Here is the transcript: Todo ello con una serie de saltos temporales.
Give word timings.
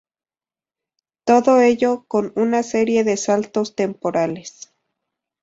Todo 1.25 1.59
ello 1.61 2.05
con 2.07 2.33
una 2.35 2.63
serie 2.63 3.03
de 3.03 3.17
saltos 3.17 3.75
temporales. 3.75 4.73